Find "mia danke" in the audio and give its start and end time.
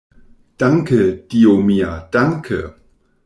1.67-2.61